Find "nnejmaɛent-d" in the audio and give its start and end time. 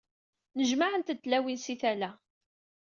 0.53-1.19